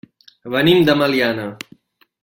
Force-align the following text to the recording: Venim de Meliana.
Venim 0.55 0.81
de 0.89 0.97
Meliana. 1.03 1.47